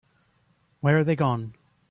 Where 0.79 0.97
are 0.97 1.03
they 1.03 1.15
gone? 1.15 1.53